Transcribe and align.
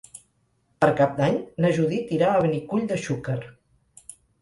Per 0.85 0.89
Cap 1.01 1.13
d'Any 1.19 1.37
na 1.65 1.71
Judit 1.81 2.17
irà 2.19 2.33
a 2.39 2.43
Benicull 2.49 2.91
de 2.93 3.01
Xúquer. 3.07 3.41